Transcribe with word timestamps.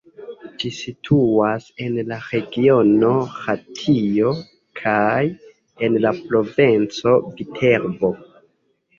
Ĝi 0.61 0.69
situas 0.75 1.65
en 1.87 1.97
la 2.11 2.15
regiono 2.29 3.11
Latio 3.33 4.31
kaj 4.79 5.19
en 5.89 5.99
la 6.07 6.13
provinco 6.31 7.13
Viterbo. 7.37 8.11